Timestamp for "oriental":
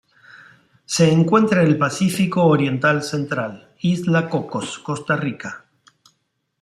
2.45-3.03